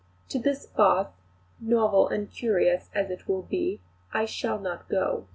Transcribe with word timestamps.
To 0.29 0.39
this 0.39 0.65
farce, 0.65 1.09
novel 1.59 2.07
and 2.07 2.31
curious 2.31 2.89
as 2.95 3.11
it 3.11 3.27
will 3.27 3.43
be, 3.43 3.81
I 4.11 4.25
shall 4.25 4.57
not 4.57 4.89
go. 4.89 5.27